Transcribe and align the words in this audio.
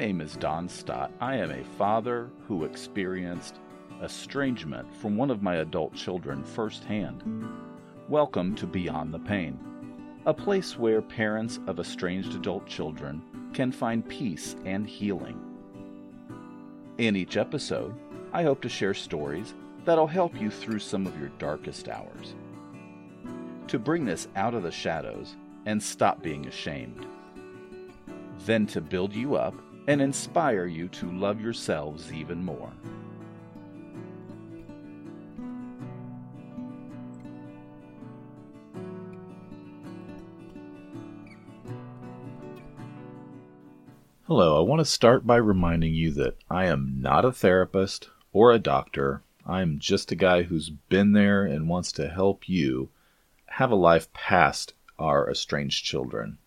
Name 0.00 0.22
is 0.22 0.34
Don 0.36 0.66
Stott. 0.66 1.12
I 1.20 1.36
am 1.36 1.50
a 1.50 1.62
father 1.76 2.30
who 2.48 2.64
experienced 2.64 3.56
estrangement 4.02 4.90
from 4.96 5.14
one 5.14 5.30
of 5.30 5.42
my 5.42 5.56
adult 5.56 5.94
children 5.94 6.42
firsthand. 6.42 7.22
Welcome 8.08 8.54
to 8.54 8.66
Beyond 8.66 9.12
the 9.12 9.18
Pain, 9.18 9.60
a 10.24 10.32
place 10.32 10.78
where 10.78 11.02
parents 11.02 11.60
of 11.66 11.78
estranged 11.78 12.34
adult 12.34 12.66
children 12.66 13.20
can 13.52 13.70
find 13.70 14.08
peace 14.08 14.56
and 14.64 14.86
healing. 14.86 15.38
In 16.96 17.14
each 17.14 17.36
episode, 17.36 17.94
I 18.32 18.42
hope 18.42 18.62
to 18.62 18.70
share 18.70 18.94
stories 18.94 19.52
that'll 19.84 20.06
help 20.06 20.40
you 20.40 20.50
through 20.50 20.78
some 20.78 21.06
of 21.06 21.20
your 21.20 21.28
darkest 21.38 21.90
hours. 21.90 22.34
To 23.66 23.78
bring 23.78 24.06
this 24.06 24.28
out 24.34 24.54
of 24.54 24.62
the 24.62 24.72
shadows 24.72 25.36
and 25.66 25.82
stop 25.82 26.22
being 26.22 26.46
ashamed. 26.46 27.04
Then 28.46 28.66
to 28.68 28.80
build 28.80 29.14
you 29.14 29.34
up 29.34 29.54
and 29.90 30.00
inspire 30.00 30.66
you 30.66 30.86
to 30.86 31.10
love 31.10 31.40
yourselves 31.40 32.12
even 32.12 32.44
more. 32.44 32.70
Hello, 44.28 44.56
I 44.56 44.60
want 44.60 44.78
to 44.78 44.84
start 44.84 45.26
by 45.26 45.34
reminding 45.34 45.92
you 45.92 46.12
that 46.12 46.36
I 46.48 46.66
am 46.66 46.98
not 47.00 47.24
a 47.24 47.32
therapist 47.32 48.10
or 48.32 48.52
a 48.52 48.60
doctor. 48.60 49.24
I 49.44 49.60
am 49.60 49.80
just 49.80 50.12
a 50.12 50.14
guy 50.14 50.44
who's 50.44 50.70
been 50.70 51.14
there 51.14 51.44
and 51.44 51.68
wants 51.68 51.90
to 51.92 52.08
help 52.08 52.48
you 52.48 52.90
have 53.46 53.72
a 53.72 53.74
life 53.74 54.12
past 54.12 54.72
our 55.00 55.28
estranged 55.28 55.84
children. 55.84 56.38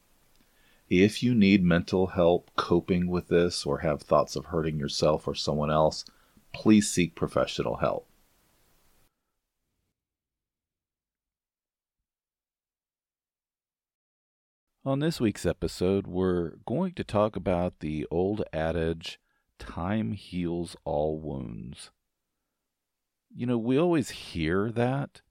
If 0.90 1.24
you 1.24 1.34
need 1.34 1.64
mental 1.64 2.08
help 2.08 2.52
coping 2.56 3.08
with 3.08 3.30
this 3.30 3.66
or 3.66 3.80
have 3.80 4.02
thoughts 4.02 4.36
of 4.36 4.46
hurting 4.46 4.78
yourself 4.78 5.28
or 5.28 5.36
someone 5.36 5.72
else, 5.72 6.06
please 6.54 6.90
seek 6.90 7.16
professional 7.16 7.78
help. 7.78 8.08
On 14.86 15.00
this 15.00 15.22
week's 15.22 15.46
episode, 15.46 16.08
we're 16.08 16.58
going 16.66 16.92
to 16.96 17.06
talk 17.06 17.38
about 17.38 17.80
the 17.80 18.06
old 18.12 18.44
adage 18.52 19.18
time 19.58 20.12
heals 20.12 20.76
all 20.84 21.18
wounds. 21.18 21.90
You 23.34 23.46
know, 23.46 23.58
we 23.58 23.78
always 23.78 24.10
hear 24.10 24.70
that, 24.72 25.22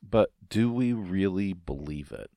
but 0.00 0.30
do 0.48 0.72
we 0.72 0.92
really 0.92 1.52
believe 1.52 2.12
it? 2.12 2.30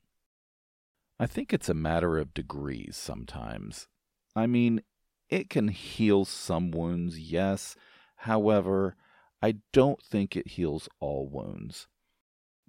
I 1.20 1.26
think 1.26 1.54
it's 1.54 1.70
a 1.70 1.74
matter 1.74 2.18
of 2.18 2.34
degrees 2.34 2.98
sometimes. 2.98 3.88
I 4.36 4.48
mean, 4.48 4.82
it 5.30 5.50
can 5.50 5.68
heal 5.70 6.26
some 6.26 6.72
wounds, 6.72 7.20
yes. 7.20 7.76
However, 8.18 8.96
I 9.42 9.56
don't 9.72 10.02
think 10.02 10.36
it 10.36 10.50
heals 10.50 10.90
all 11.00 11.28
wounds. 11.28 11.88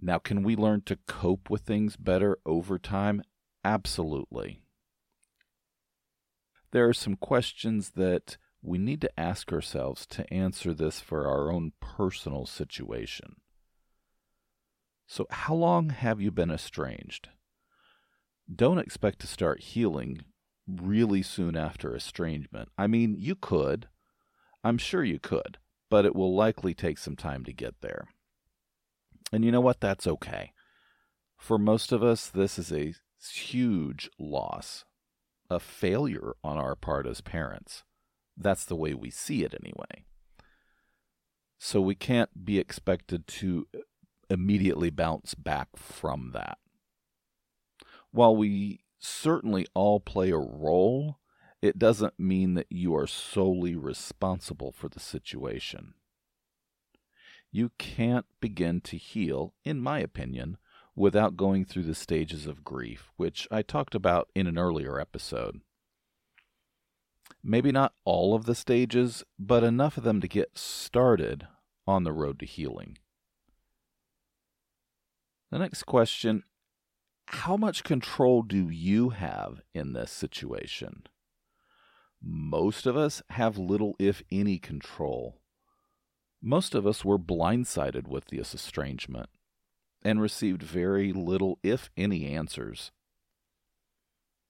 Now, 0.00 0.19
can 0.19 0.43
we 0.43 0.56
learn 0.56 0.82
to 0.82 0.99
cope 1.06 1.49
with 1.49 1.62
things 1.62 1.97
better 1.97 2.38
over 2.44 2.78
time? 2.78 3.22
Absolutely. 3.65 4.61
There 6.72 6.88
are 6.88 6.94
some 6.94 7.16
questions 7.16 7.91
that 7.91 8.37
we 8.61 8.78
need 8.78 9.00
to 9.03 9.21
ask 9.21 9.53
ourselves 9.53 10.06
to 10.06 10.32
answer 10.32 10.75
this 10.75 11.00
for 11.00 11.26
our 11.28 11.53
own 11.53 11.72
personal 11.81 12.47
situation. 12.47 13.37
So, 15.06 15.26
how 15.31 15.55
long 15.55 15.91
have 15.91 16.21
you 16.21 16.31
been 16.31 16.50
estranged? 16.50 17.28
Don't 18.53 18.78
expect 18.78 19.21
to 19.21 19.27
start 19.27 19.60
healing 19.60 20.22
really 20.66 21.22
soon 21.22 21.56
after 21.56 21.94
estrangement. 21.94 22.69
I 22.77 22.87
mean, 22.87 23.16
you 23.19 23.34
could. 23.34 23.88
I'm 24.62 24.78
sure 24.78 25.05
you 25.05 25.19
could, 25.19 25.59
but 25.91 26.05
it 26.05 26.15
will 26.15 26.34
likely 26.34 26.75
take 26.75 26.99
some 26.99 27.16
time 27.16 27.44
to 27.44 27.53
get 27.53 27.81
there. 27.81 28.09
And 29.32 29.44
you 29.44 29.53
know 29.53 29.60
what? 29.60 29.81
That's 29.81 30.06
okay. 30.06 30.53
For 31.37 31.59
most 31.59 31.93
of 31.93 32.03
us, 32.03 32.28
this 32.28 32.59
is 32.59 32.72
a 32.72 32.94
huge 33.32 34.10
loss, 34.19 34.84
a 35.50 35.61
failure 35.61 36.34
on 36.43 36.56
our 36.56 36.75
part 36.76 37.06
as 37.06 37.21
parents. 37.21 37.82
That's 38.37 38.65
the 38.65 38.76
way 38.76 38.94
we 38.94 39.11
see 39.11 39.44
it 39.44 39.55
anyway. 39.62 40.05
So 41.59 41.81
we 41.81 41.94
can't 41.94 42.44
be 42.44 42.59
expected 42.59 43.26
to 43.26 43.66
immediately 44.28 44.91
bounce 44.91 45.34
back 45.34 45.69
from 45.76 46.31
that. 46.34 46.59
While 48.14 48.36
we 48.36 48.84
certainly 49.00 49.66
all 49.75 49.98
play 49.98 50.30
a 50.30 50.38
role, 50.38 51.19
it 51.60 51.81
doesn't 51.81 52.14
mean 52.16 52.55
that 52.55 52.70
you 52.70 52.94
are 52.94 53.08
solely 53.08 53.75
responsible 53.75 54.70
for 54.70 54.88
the 54.88 55.00
situation. 55.00 55.94
You 57.50 57.72
can't 57.76 58.26
begin 58.40 58.81
to 58.82 58.96
heal, 58.96 59.55
in 59.64 59.81
my 59.81 59.99
opinion, 59.99 60.58
without 60.94 61.37
going 61.37 61.64
through 61.64 61.82
the 61.82 61.94
stages 61.96 62.46
of 62.46 62.62
grief, 62.62 63.11
which 63.16 63.49
I 63.50 63.62
talked 63.62 63.96
about 63.96 64.31
in 64.32 64.46
an 64.46 64.58
earlier 64.58 65.00
episode. 65.00 65.61
Maybe 67.43 67.72
not 67.72 67.94
all 68.05 68.32
of 68.32 68.44
the 68.44 68.55
stages, 68.55 69.25
but 69.40 69.64
enough 69.64 69.96
of 69.96 70.05
them 70.05 70.20
to 70.20 70.28
get 70.28 70.56
started 70.56 71.49
on 71.84 72.05
the 72.05 72.12
road 72.12 72.38
to 72.38 72.46
healing. 72.46 72.96
The 75.50 75.58
next 75.58 75.82
question 75.82 76.44
How 77.26 77.56
much 77.56 77.85
control 77.85 78.43
do 78.43 78.69
you 78.69 79.11
have 79.11 79.61
in 79.75 79.93
this 79.93 80.11
situation? 80.11 81.05
Most 82.23 82.87
of 82.87 82.97
us 82.97 83.23
have 83.31 83.59
little, 83.59 83.97
if 83.99 84.23
any, 84.31 84.59
control. 84.59 85.41
Most 86.41 86.75
of 86.75 86.87
us 86.87 87.05
were 87.05 87.19
blindsided 87.19 88.06
with 88.06 88.26
this 88.26 88.55
estrangement 88.55 89.29
and 90.03 90.21
received 90.21 90.62
very 90.62 91.12
little, 91.12 91.59
if 91.62 91.91
any, 91.97 92.26
answers. 92.26 92.93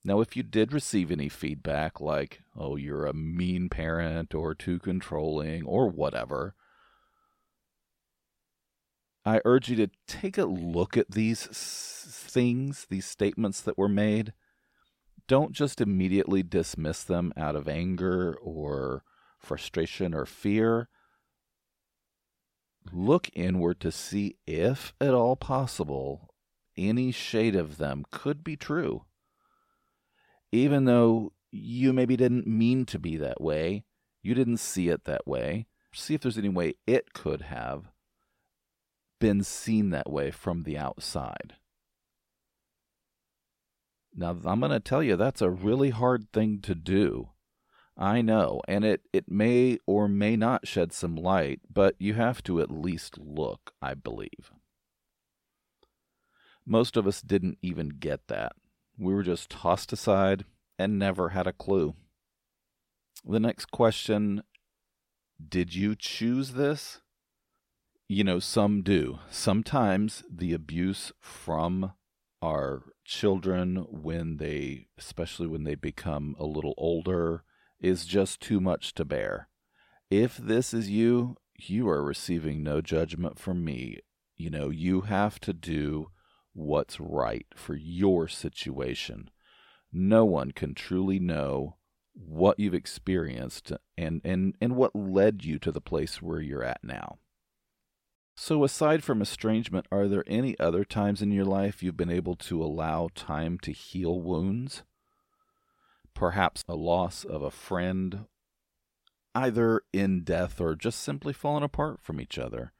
Now, 0.05 0.21
if 0.21 0.37
you 0.37 0.43
did 0.43 0.73
receive 0.73 1.11
any 1.11 1.29
feedback 1.29 2.00
like, 2.00 2.43
oh, 2.56 2.76
you're 2.76 3.06
a 3.06 3.15
mean 3.15 3.69
parent 3.69 4.35
or 4.35 4.55
too 4.55 4.79
controlling 4.79 5.65
or 5.65 5.88
whatever, 5.88 6.55
I 9.25 9.41
urge 9.44 9.71
you 9.71 9.76
to 9.76 9.91
take 10.06 10.37
a 10.37 10.44
look 10.44 10.97
at 10.97 11.12
these 11.12 11.47
things, 11.47 12.87
these 12.91 13.06
statements 13.06 13.62
that 13.62 13.79
were 13.79 13.88
made. 13.88 14.35
Don't 15.26 15.53
just 15.53 15.81
immediately 15.81 16.43
dismiss 16.43 17.03
them 17.03 17.32
out 17.37 17.56
of 17.56 17.67
anger 17.67 18.37
or 18.43 19.03
frustration 19.38 20.15
or 20.15 20.26
fear. 20.26 20.88
Look 22.93 23.31
inward 23.32 23.81
to 23.81 23.91
see 23.91 24.37
if 24.47 24.93
at 25.00 25.15
all 25.15 25.37
possible 25.37 26.35
any 26.76 27.11
shade 27.11 27.56
of 27.56 27.79
them 27.79 28.05
could 28.11 28.44
be 28.44 28.56
true. 28.56 29.05
Even 30.53 30.85
though 30.85 31.32
you 31.50 31.94
maybe 31.94 32.17
didn't 32.17 32.47
mean 32.47 32.85
to 32.87 32.99
be 32.99 33.17
that 33.17 33.41
way, 33.41 33.85
you 34.23 34.35
didn't 34.35 34.59
see 34.59 34.91
it 34.91 35.05
that 35.05 35.26
way, 35.26 35.67
see 35.94 36.12
if 36.12 36.21
there's 36.21 36.37
any 36.37 36.50
way 36.50 36.75
it 36.87 37.15
could 37.15 37.43
have 37.43 37.94
been 39.25 39.43
seen 39.43 39.88
that 39.88 40.11
way 40.11 40.31
from 40.31 40.65
the 40.65 40.76
outside. 40.76 41.55
Now, 44.15 44.37
I'm 44.44 44.61
going 44.61 44.71
to 44.71 44.81
tell 44.81 45.03
you 45.03 45.17
that's 45.17 45.41
a 45.41 45.49
really 45.49 45.88
hard 45.88 46.31
thing 46.31 46.61
to 46.61 46.75
do. 46.75 47.31
I 47.97 48.21
know, 48.21 48.61
and 48.69 48.85
it, 48.85 49.00
it 49.15 49.31
may 49.31 49.79
or 49.87 50.09
may 50.09 50.37
not 50.37 50.69
shed 50.69 50.93
some 50.93 51.17
light, 51.17 51.61
but 51.73 51.94
you 51.99 52.12
have 52.12 52.43
to 52.43 52.61
at 52.61 52.71
least 52.71 53.17
look, 53.17 53.73
I 53.81 53.94
believe. 53.94 54.53
Most 56.67 56.94
of 56.94 57.06
us 57.06 57.23
didn't 57.23 57.56
even 57.62 57.97
get 57.99 58.29
that. 58.29 58.53
We 58.99 59.15
were 59.15 59.23
just 59.23 59.49
tossed 59.49 59.91
aside 59.91 60.44
and 60.79 60.99
never 60.99 61.31
had 61.31 61.47
a 61.47 61.53
clue. 61.55 61.94
The 63.26 63.41
next 63.41 63.71
question 63.71 64.43
Did 65.49 65.75
you 65.75 65.97
choose 65.97 66.50
this? 66.50 67.00
You 68.08 68.22
know, 68.24 68.38
some 68.38 68.82
do. 68.82 69.18
Sometimes 69.30 70.24
the 70.30 70.52
abuse 70.52 71.12
from 71.20 71.92
our 72.42 72.82
children 73.04 73.86
when 73.90 74.36
they, 74.36 74.88
especially 74.98 75.46
when 75.46 75.64
they 75.64 75.74
become 75.74 76.36
a 76.38 76.44
little 76.44 76.74
older, 76.76 77.44
is 77.80 78.04
just 78.04 78.40
too 78.40 78.60
much 78.60 78.94
to 78.94 79.04
bear. 79.04 79.48
If 80.10 80.36
this 80.36 80.74
is 80.74 80.90
you, 80.90 81.36
you 81.58 81.88
are 81.88 82.02
receiving 82.02 82.62
no 82.62 82.80
judgment 82.80 83.38
from 83.38 83.64
me. 83.64 84.00
You 84.36 84.50
know, 84.50 84.68
you 84.68 85.02
have 85.02 85.40
to 85.40 85.52
do 85.52 86.10
what's 86.52 87.00
right 87.00 87.46
for 87.54 87.74
your 87.74 88.28
situation. 88.28 89.30
No 89.92 90.24
one 90.24 90.50
can 90.50 90.74
truly 90.74 91.18
know 91.18 91.76
what 92.12 92.60
you've 92.60 92.74
experienced 92.74 93.72
and, 93.96 94.20
and, 94.24 94.54
and 94.60 94.76
what 94.76 94.94
led 94.94 95.44
you 95.44 95.58
to 95.60 95.72
the 95.72 95.80
place 95.80 96.20
where 96.20 96.40
you're 96.40 96.64
at 96.64 96.82
now. 96.82 97.18
So, 98.36 98.64
aside 98.64 99.04
from 99.04 99.22
estrangement, 99.22 99.86
are 99.92 100.08
there 100.08 100.25
any 100.26 100.58
other 100.58 100.84
times 100.84 101.22
in 101.22 101.31
your 101.31 101.44
life 101.44 101.82
you've 101.82 101.96
been 101.96 102.10
able 102.10 102.34
to 102.36 102.62
allow 102.62 103.08
time 103.14 103.58
to 103.60 103.70
heal 103.70 104.20
wounds? 104.20 104.82
Perhaps 106.14 106.64
a 106.69 106.75
loss 106.75 107.25
of 107.25 107.42
a 107.42 107.50
friend, 107.50 108.26
either 109.36 109.82
in 109.92 110.25
death 110.25 110.60
or 110.60 110.75
just 110.75 111.00
simply 111.00 111.32
fallen 111.32 111.62
apart 111.62 112.00
from 112.02 112.20
each 112.20 112.36
other. 112.36 112.72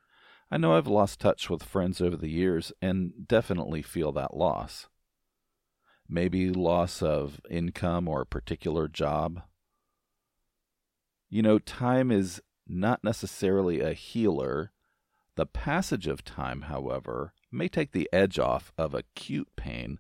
I 0.51 0.57
know 0.57 0.77
I've 0.77 0.89
lost 0.89 1.21
touch 1.21 1.49
with 1.49 1.63
friends 1.63 2.01
over 2.01 2.17
the 2.17 2.31
years 2.31 2.73
and 2.83 3.27
definitely 3.27 3.83
feel 3.83 4.11
that 4.13 4.37
loss. 4.37 4.89
Maybe 6.09 6.51
loss 6.51 7.01
of 7.01 7.41
income 7.49 8.09
or 8.09 8.23
a 8.23 8.27
particular 8.27 8.89
job. 8.89 9.43
You 11.31 11.43
know, 11.43 11.59
time 11.59 12.11
is 12.11 12.43
not 12.67 13.03
necessarily 13.03 13.81
a 13.81 13.95
healer 13.95 14.74
the 15.37 15.47
passage 15.47 16.07
of 16.07 16.25
time, 16.25 16.63
however, 16.63 17.33
may 17.51 17.69
take 17.69 17.93
the 17.93 18.09
edge 18.13 18.39
off 18.39 18.73
of 18.79 18.95
acute 18.95 19.49
pain, 19.57 19.99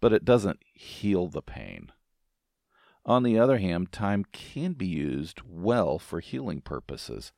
but 0.00 0.12
it 0.12 0.24
doesn't 0.24 0.60
heal 0.74 1.28
the 1.28 1.42
pain. 1.42 1.92
On 3.06 3.22
the 3.22 3.38
other 3.38 3.58
hand, 3.58 3.92
time 3.92 4.24
can 4.32 4.72
be 4.72 4.86
used 4.86 5.40
well 5.46 5.98
for 5.98 6.20
healing 6.20 6.60
purposes. 6.60 7.32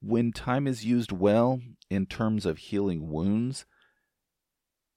When 0.00 0.32
time 0.32 0.66
is 0.66 0.84
used 0.84 1.12
well 1.12 1.60
in 1.90 2.06
terms 2.06 2.46
of 2.46 2.58
healing 2.58 3.10
wounds, 3.10 3.66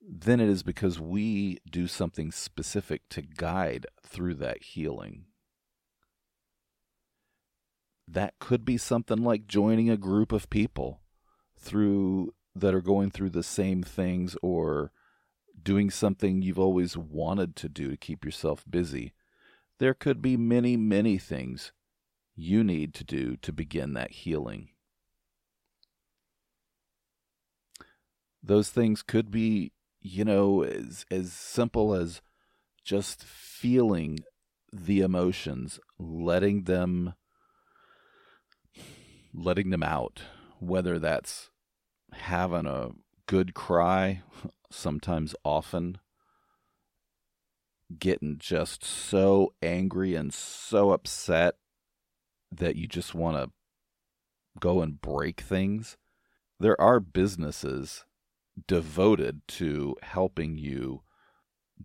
then 0.01 0.39
it 0.39 0.49
is 0.49 0.63
because 0.63 0.99
we 0.99 1.59
do 1.69 1.87
something 1.87 2.31
specific 2.31 3.07
to 3.09 3.21
guide 3.21 3.85
through 4.05 4.35
that 4.35 4.63
healing. 4.63 5.25
That 8.07 8.39
could 8.39 8.65
be 8.65 8.77
something 8.77 9.23
like 9.23 9.47
joining 9.47 9.89
a 9.89 9.97
group 9.97 10.31
of 10.31 10.49
people 10.49 11.01
through 11.57 12.33
that 12.55 12.73
are 12.73 12.81
going 12.81 13.11
through 13.11 13.29
the 13.29 13.43
same 13.43 13.83
things 13.83 14.35
or 14.41 14.91
doing 15.61 15.89
something 15.89 16.41
you've 16.41 16.59
always 16.59 16.97
wanted 16.97 17.55
to 17.55 17.69
do 17.69 17.89
to 17.89 17.97
keep 17.97 18.25
yourself 18.25 18.65
busy. 18.69 19.13
There 19.79 19.93
could 19.93 20.21
be 20.21 20.37
many, 20.37 20.75
many 20.75 21.17
things 21.17 21.71
you 22.35 22.63
need 22.63 22.93
to 22.95 23.03
do 23.03 23.37
to 23.37 23.53
begin 23.53 23.93
that 23.93 24.11
healing. 24.11 24.69
Those 28.43 28.69
things 28.69 29.03
could 29.03 29.29
be, 29.29 29.71
you 30.01 30.25
know, 30.25 30.63
as, 30.63 31.05
as 31.11 31.31
simple 31.31 31.93
as 31.93 32.21
just 32.83 33.23
feeling 33.23 34.19
the 34.73 35.01
emotions, 35.01 35.79
letting 35.99 36.63
them 36.63 37.13
letting 39.33 39.69
them 39.69 39.83
out, 39.83 40.21
whether 40.59 40.99
that's 40.99 41.49
having 42.13 42.65
a 42.65 42.89
good 43.27 43.53
cry, 43.53 44.21
sometimes 44.71 45.35
often, 45.43 45.97
getting 47.97 48.37
just 48.37 48.83
so 48.83 49.53
angry 49.61 50.15
and 50.15 50.33
so 50.33 50.91
upset 50.91 51.55
that 52.51 52.75
you 52.75 52.87
just 52.87 53.13
want 53.15 53.37
to 53.37 53.51
go 54.59 54.81
and 54.81 55.01
break 55.01 55.41
things. 55.41 55.97
There 56.59 56.79
are 56.79 56.99
businesses 56.99 58.05
devoted 58.67 59.41
to 59.47 59.95
helping 60.03 60.57
you 60.57 61.01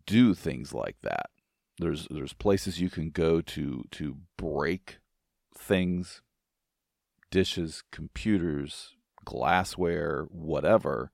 do 0.06 0.34
things 0.34 0.74
like 0.74 0.96
that. 1.02 1.30
There's 1.78 2.06
there's 2.10 2.32
places 2.32 2.80
you 2.80 2.90
can 2.90 3.10
go 3.10 3.40
to 3.40 3.84
to 3.92 4.16
break 4.36 4.98
things, 5.56 6.22
dishes, 7.30 7.82
computers, 7.92 8.94
glassware, 9.24 10.26
whatever, 10.30 11.10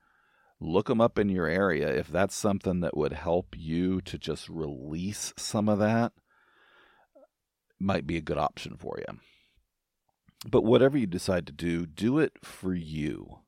look 0.60 0.86
them 0.86 1.00
up 1.00 1.18
in 1.18 1.28
your 1.28 1.46
area. 1.46 1.88
If 1.88 2.08
that's 2.08 2.34
something 2.34 2.80
that 2.80 2.96
would 2.96 3.12
help 3.12 3.54
you 3.56 4.00
to 4.02 4.18
just 4.18 4.48
release 4.48 5.32
some 5.36 5.68
of 5.68 5.78
that, 5.80 6.12
might 7.78 8.06
be 8.06 8.16
a 8.16 8.22
good 8.22 8.38
option 8.38 8.76
for 8.76 8.98
you. 8.98 9.18
But 10.48 10.64
whatever 10.64 10.96
you 10.96 11.06
decide 11.06 11.46
to 11.46 11.52
do, 11.52 11.86
do 11.86 12.18
it 12.18 12.32
for 12.42 12.74
you. 12.74 13.38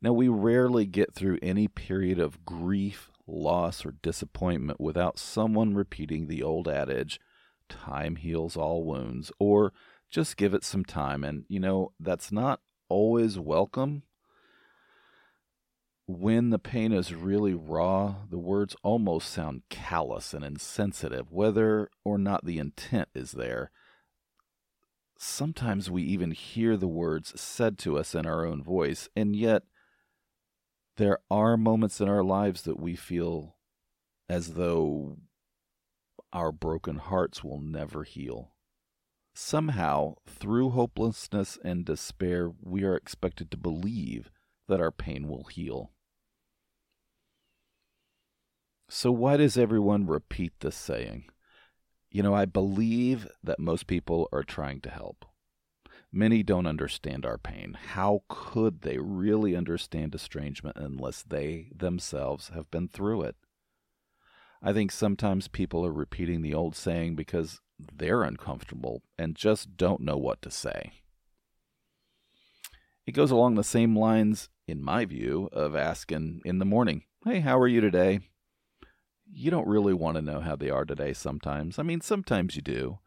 Now, 0.00 0.12
we 0.12 0.28
rarely 0.28 0.86
get 0.86 1.12
through 1.12 1.38
any 1.42 1.66
period 1.66 2.20
of 2.20 2.44
grief, 2.44 3.10
loss, 3.26 3.84
or 3.84 3.96
disappointment 4.00 4.80
without 4.80 5.18
someone 5.18 5.74
repeating 5.74 6.26
the 6.28 6.42
old 6.42 6.68
adage, 6.68 7.18
time 7.68 8.16
heals 8.16 8.56
all 8.56 8.84
wounds, 8.84 9.32
or 9.40 9.72
just 10.10 10.36
give 10.36 10.54
it 10.54 10.64
some 10.64 10.84
time. 10.84 11.24
And, 11.24 11.44
you 11.48 11.60
know, 11.60 11.92
that's 12.00 12.32
not 12.32 12.60
always 12.88 13.38
welcome. 13.38 14.02
When 16.06 16.50
the 16.50 16.58
pain 16.58 16.92
is 16.92 17.12
really 17.12 17.52
raw, 17.52 18.14
the 18.30 18.38
words 18.38 18.74
almost 18.82 19.30
sound 19.30 19.62
callous 19.68 20.32
and 20.32 20.42
insensitive, 20.42 21.30
whether 21.30 21.90
or 22.04 22.16
not 22.16 22.46
the 22.46 22.58
intent 22.58 23.08
is 23.14 23.32
there. 23.32 23.70
Sometimes 25.18 25.90
we 25.90 26.02
even 26.04 26.30
hear 26.30 26.76
the 26.76 26.88
words 26.88 27.38
said 27.38 27.76
to 27.80 27.98
us 27.98 28.14
in 28.14 28.24
our 28.24 28.46
own 28.46 28.62
voice, 28.62 29.08
and 29.14 29.36
yet 29.36 29.64
there 30.96 31.18
are 31.30 31.56
moments 31.56 32.00
in 32.00 32.08
our 32.08 32.24
lives 32.24 32.62
that 32.62 32.80
we 32.80 32.96
feel 32.96 33.56
as 34.28 34.54
though 34.54 35.18
our 36.32 36.52
broken 36.52 36.96
hearts 36.96 37.44
will 37.44 37.60
never 37.60 38.04
heal. 38.04 38.52
Somehow, 39.40 40.16
through 40.26 40.70
hopelessness 40.70 41.58
and 41.62 41.84
despair, 41.84 42.50
we 42.60 42.82
are 42.82 42.96
expected 42.96 43.52
to 43.52 43.56
believe 43.56 44.32
that 44.66 44.80
our 44.80 44.90
pain 44.90 45.28
will 45.28 45.44
heal. 45.44 45.92
So, 48.88 49.12
why 49.12 49.36
does 49.36 49.56
everyone 49.56 50.08
repeat 50.08 50.54
this 50.58 50.74
saying? 50.74 51.26
You 52.10 52.24
know, 52.24 52.34
I 52.34 52.46
believe 52.46 53.28
that 53.44 53.60
most 53.60 53.86
people 53.86 54.28
are 54.32 54.42
trying 54.42 54.80
to 54.80 54.90
help. 54.90 55.24
Many 56.10 56.42
don't 56.42 56.66
understand 56.66 57.24
our 57.24 57.38
pain. 57.38 57.78
How 57.92 58.24
could 58.28 58.80
they 58.80 58.98
really 58.98 59.54
understand 59.54 60.16
estrangement 60.16 60.76
unless 60.76 61.22
they 61.22 61.70
themselves 61.72 62.48
have 62.48 62.72
been 62.72 62.88
through 62.88 63.22
it? 63.22 63.36
I 64.60 64.72
think 64.72 64.90
sometimes 64.90 65.46
people 65.46 65.86
are 65.86 65.92
repeating 65.92 66.42
the 66.42 66.54
old 66.54 66.74
saying 66.74 67.14
because 67.14 67.60
they're 67.78 68.22
uncomfortable 68.22 69.02
and 69.18 69.34
just 69.34 69.76
don't 69.76 70.00
know 70.00 70.16
what 70.16 70.42
to 70.42 70.50
say. 70.50 70.92
It 73.06 73.12
goes 73.12 73.30
along 73.30 73.54
the 73.54 73.64
same 73.64 73.96
lines, 73.96 74.50
in 74.66 74.82
my 74.82 75.04
view, 75.04 75.48
of 75.52 75.74
asking 75.74 76.42
in 76.44 76.58
the 76.58 76.64
morning, 76.64 77.04
Hey, 77.24 77.40
how 77.40 77.58
are 77.58 77.68
you 77.68 77.80
today? 77.80 78.20
You 79.30 79.50
don't 79.50 79.66
really 79.66 79.94
want 79.94 80.16
to 80.16 80.22
know 80.22 80.40
how 80.40 80.56
they 80.56 80.70
are 80.70 80.84
today 80.84 81.12
sometimes. 81.12 81.78
I 81.78 81.82
mean, 81.82 82.00
sometimes 82.00 82.54
you 82.54 82.62
do, 82.62 82.98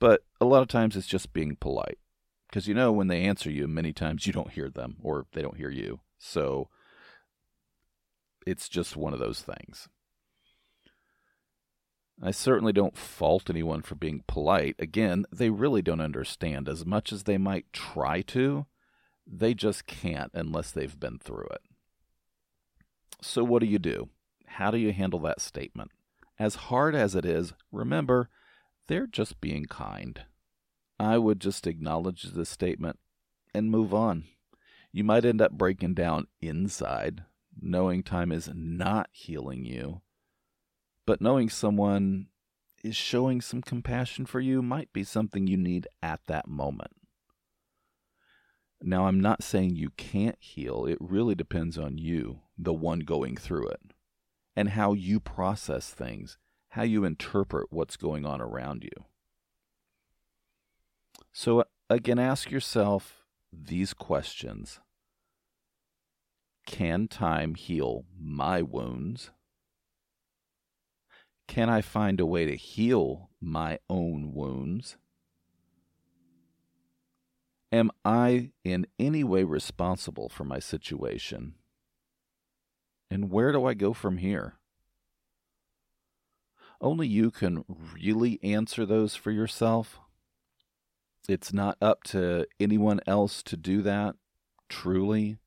but 0.00 0.22
a 0.40 0.44
lot 0.44 0.62
of 0.62 0.68
times 0.68 0.96
it's 0.96 1.06
just 1.06 1.32
being 1.32 1.56
polite. 1.56 1.98
Because 2.48 2.66
you 2.66 2.74
know, 2.74 2.92
when 2.92 3.08
they 3.08 3.22
answer 3.22 3.50
you, 3.50 3.68
many 3.68 3.92
times 3.92 4.26
you 4.26 4.32
don't 4.32 4.50
hear 4.50 4.70
them 4.70 4.96
or 5.02 5.26
they 5.32 5.42
don't 5.42 5.56
hear 5.56 5.70
you. 5.70 6.00
So 6.18 6.68
it's 8.46 8.68
just 8.68 8.96
one 8.96 9.12
of 9.12 9.18
those 9.18 9.42
things. 9.42 9.88
I 12.20 12.32
certainly 12.32 12.72
don't 12.72 12.96
fault 12.96 13.48
anyone 13.48 13.82
for 13.82 13.94
being 13.94 14.24
polite. 14.26 14.74
Again, 14.78 15.24
they 15.32 15.50
really 15.50 15.82
don't 15.82 16.00
understand. 16.00 16.68
As 16.68 16.84
much 16.84 17.12
as 17.12 17.24
they 17.24 17.38
might 17.38 17.72
try 17.72 18.22
to, 18.22 18.66
they 19.24 19.54
just 19.54 19.86
can't 19.86 20.32
unless 20.34 20.72
they've 20.72 20.98
been 20.98 21.18
through 21.18 21.46
it. 21.52 21.60
So, 23.20 23.44
what 23.44 23.60
do 23.60 23.66
you 23.66 23.78
do? 23.78 24.08
How 24.46 24.70
do 24.70 24.78
you 24.78 24.92
handle 24.92 25.20
that 25.20 25.40
statement? 25.40 25.92
As 26.38 26.54
hard 26.56 26.94
as 26.94 27.14
it 27.14 27.24
is, 27.24 27.52
remember, 27.70 28.28
they're 28.88 29.06
just 29.06 29.40
being 29.40 29.66
kind. 29.66 30.22
I 30.98 31.18
would 31.18 31.40
just 31.40 31.66
acknowledge 31.66 32.22
the 32.22 32.44
statement 32.44 32.98
and 33.54 33.70
move 33.70 33.94
on. 33.94 34.24
You 34.90 35.04
might 35.04 35.24
end 35.24 35.40
up 35.40 35.52
breaking 35.52 35.94
down 35.94 36.26
inside, 36.40 37.24
knowing 37.60 38.02
time 38.02 38.32
is 38.32 38.50
not 38.52 39.08
healing 39.12 39.64
you 39.64 40.00
but 41.08 41.22
knowing 41.22 41.48
someone 41.48 42.26
is 42.84 42.94
showing 42.94 43.40
some 43.40 43.62
compassion 43.62 44.26
for 44.26 44.40
you 44.40 44.60
might 44.60 44.92
be 44.92 45.02
something 45.02 45.46
you 45.46 45.56
need 45.56 45.88
at 46.02 46.20
that 46.26 46.46
moment. 46.46 46.90
Now, 48.82 49.06
I'm 49.06 49.18
not 49.18 49.42
saying 49.42 49.74
you 49.74 49.88
can't 49.96 50.36
heal. 50.38 50.84
It 50.84 50.98
really 51.00 51.34
depends 51.34 51.78
on 51.78 51.96
you, 51.96 52.40
the 52.58 52.74
one 52.74 52.98
going 52.98 53.38
through 53.38 53.68
it, 53.68 53.80
and 54.54 54.68
how 54.68 54.92
you 54.92 55.18
process 55.18 55.92
things, 55.92 56.36
how 56.72 56.82
you 56.82 57.04
interpret 57.04 57.68
what's 57.70 57.96
going 57.96 58.26
on 58.26 58.42
around 58.42 58.84
you. 58.84 59.06
So, 61.32 61.64
again, 61.88 62.18
ask 62.18 62.50
yourself 62.50 63.24
these 63.50 63.94
questions 63.94 64.80
Can 66.66 67.08
time 67.08 67.54
heal 67.54 68.04
my 68.14 68.60
wounds? 68.60 69.30
Can 71.48 71.70
I 71.70 71.80
find 71.80 72.20
a 72.20 72.26
way 72.26 72.44
to 72.44 72.54
heal 72.54 73.30
my 73.40 73.78
own 73.88 74.32
wounds? 74.34 74.96
Am 77.72 77.90
I 78.04 78.52
in 78.64 78.86
any 78.98 79.24
way 79.24 79.42
responsible 79.44 80.28
for 80.28 80.44
my 80.44 80.58
situation? 80.58 81.54
And 83.10 83.30
where 83.30 83.50
do 83.52 83.64
I 83.64 83.74
go 83.74 83.92
from 83.92 84.18
here? 84.18 84.54
Only 86.80 87.08
you 87.08 87.30
can 87.30 87.64
really 87.68 88.38
answer 88.42 88.86
those 88.86 89.16
for 89.16 89.30
yourself. 89.30 89.98
It's 91.28 91.52
not 91.52 91.76
up 91.80 92.04
to 92.04 92.46
anyone 92.60 93.00
else 93.06 93.42
to 93.44 93.56
do 93.56 93.82
that, 93.82 94.16
truly. 94.68 95.38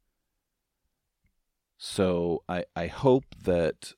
So 1.78 2.44
I, 2.50 2.66
I 2.76 2.88
hope 2.88 3.26
that 3.44 3.94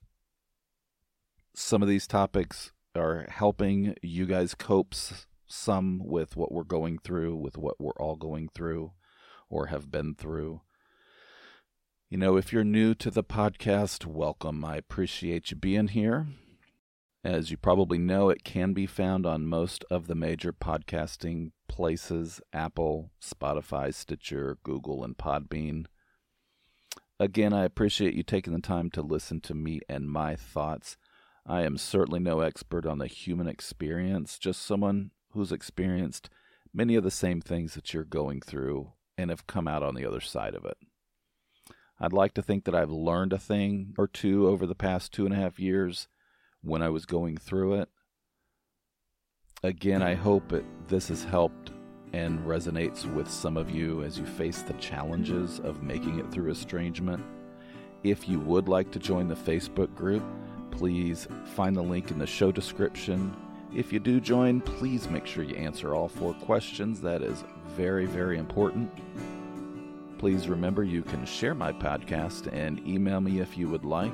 some 1.55 1.81
of 1.81 1.87
these 1.87 2.07
topics 2.07 2.71
are 2.95 3.25
helping 3.29 3.95
you 4.01 4.25
guys 4.25 4.55
cope 4.55 4.95
some 5.47 5.99
with 6.03 6.35
what 6.35 6.51
we're 6.51 6.63
going 6.63 6.97
through, 6.97 7.35
with 7.35 7.57
what 7.57 7.79
we're 7.79 7.91
all 7.93 8.15
going 8.15 8.49
through 8.49 8.91
or 9.49 9.67
have 9.67 9.91
been 9.91 10.15
through. 10.15 10.61
You 12.09 12.17
know, 12.17 12.37
if 12.37 12.51
you're 12.51 12.63
new 12.63 12.93
to 12.95 13.11
the 13.11 13.23
podcast, 13.23 14.05
welcome. 14.05 14.65
I 14.65 14.77
appreciate 14.77 15.51
you 15.51 15.57
being 15.57 15.89
here. 15.89 16.27
As 17.23 17.51
you 17.51 17.57
probably 17.57 17.97
know, 17.97 18.29
it 18.29 18.43
can 18.43 18.73
be 18.73 18.85
found 18.85 19.25
on 19.25 19.47
most 19.47 19.85
of 19.89 20.07
the 20.07 20.15
major 20.15 20.51
podcasting 20.51 21.51
places 21.67 22.41
Apple, 22.51 23.11
Spotify, 23.21 23.93
Stitcher, 23.93 24.57
Google, 24.63 25.03
and 25.03 25.17
Podbean. 25.17 25.85
Again, 27.19 27.53
I 27.53 27.63
appreciate 27.63 28.13
you 28.13 28.23
taking 28.23 28.53
the 28.53 28.59
time 28.59 28.89
to 28.91 29.01
listen 29.01 29.39
to 29.41 29.53
me 29.53 29.79
and 29.87 30.09
my 30.09 30.35
thoughts. 30.35 30.97
I 31.45 31.63
am 31.63 31.77
certainly 31.77 32.19
no 32.19 32.39
expert 32.39 32.85
on 32.85 32.99
the 32.99 33.07
human 33.07 33.47
experience, 33.47 34.37
just 34.37 34.61
someone 34.61 35.11
who's 35.31 35.51
experienced 35.51 36.29
many 36.73 36.95
of 36.95 37.03
the 37.03 37.11
same 37.11 37.41
things 37.41 37.73
that 37.73 37.93
you're 37.93 38.05
going 38.05 38.41
through 38.41 38.93
and 39.17 39.29
have 39.29 39.45
come 39.45 39.67
out 39.67 39.83
on 39.83 39.95
the 39.95 40.05
other 40.05 40.21
side 40.21 40.55
of 40.55 40.65
it. 40.65 40.77
I'd 41.99 42.13
like 42.13 42.33
to 42.35 42.41
think 42.41 42.63
that 42.65 42.75
I've 42.75 42.91
learned 42.91 43.33
a 43.33 43.37
thing 43.37 43.93
or 43.97 44.07
two 44.07 44.47
over 44.47 44.65
the 44.65 44.75
past 44.75 45.11
two 45.11 45.25
and 45.25 45.33
a 45.33 45.37
half 45.37 45.59
years 45.59 46.07
when 46.61 46.81
I 46.81 46.89
was 46.89 47.05
going 47.05 47.37
through 47.37 47.81
it. 47.81 47.89
Again, 49.63 50.01
I 50.01 50.15
hope 50.15 50.49
that 50.49 50.65
this 50.87 51.09
has 51.09 51.23
helped 51.23 51.71
and 52.13 52.39
resonates 52.45 53.11
with 53.13 53.29
some 53.29 53.57
of 53.57 53.69
you 53.69 54.03
as 54.03 54.17
you 54.17 54.25
face 54.25 54.61
the 54.61 54.73
challenges 54.73 55.59
of 55.59 55.83
making 55.83 56.19
it 56.19 56.31
through 56.31 56.51
estrangement. 56.51 57.23
If 58.03 58.27
you 58.27 58.39
would 58.39 58.67
like 58.67 58.91
to 58.91 58.99
join 58.99 59.27
the 59.27 59.35
Facebook 59.35 59.93
group, 59.95 60.23
please 60.73 61.27
find 61.55 61.75
the 61.75 61.81
link 61.81 62.09
in 62.09 62.17
the 62.17 62.25
show 62.25 62.51
description. 62.51 63.35
If 63.73 63.93
you 63.93 63.99
do 63.99 64.19
join, 64.19 64.59
please 64.59 65.07
make 65.07 65.27
sure 65.27 65.43
you 65.43 65.55
answer 65.55 65.93
all 65.93 66.07
four 66.07 66.33
questions. 66.33 66.99
That 66.99 67.21
is 67.21 67.43
very, 67.67 68.05
very 68.07 68.37
important. 68.39 68.91
Please 70.17 70.47
remember 70.47 70.83
you 70.83 71.03
can 71.03 71.25
share 71.25 71.53
my 71.53 71.71
podcast 71.71 72.51
and 72.51 72.85
email 72.87 73.21
me 73.21 73.39
if 73.39 73.57
you 73.57 73.69
would 73.69 73.85
like. 73.85 74.13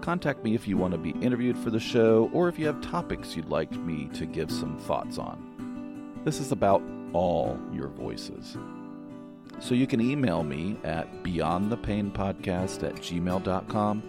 Contact 0.00 0.44
me 0.44 0.54
if 0.54 0.68
you 0.68 0.76
want 0.76 0.92
to 0.92 0.98
be 0.98 1.10
interviewed 1.24 1.58
for 1.58 1.70
the 1.70 1.80
show 1.80 2.30
or 2.32 2.48
if 2.48 2.58
you 2.58 2.66
have 2.66 2.80
topics 2.80 3.34
you'd 3.34 3.48
like 3.48 3.72
me 3.72 4.08
to 4.14 4.26
give 4.26 4.50
some 4.50 4.78
thoughts 4.78 5.18
on. 5.18 6.20
This 6.24 6.38
is 6.38 6.52
about 6.52 6.82
all 7.12 7.58
your 7.72 7.88
voices. 7.88 8.56
So 9.58 9.74
you 9.74 9.86
can 9.86 10.00
email 10.00 10.44
me 10.44 10.78
at 10.84 11.24
beyondthepainpodcast 11.24 12.82
at 12.84 12.94
gmail.com 12.96 14.02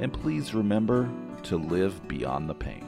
and 0.00 0.12
please 0.12 0.54
remember 0.54 1.10
to 1.44 1.56
live 1.56 2.06
beyond 2.08 2.48
the 2.48 2.54
pain. 2.54 2.87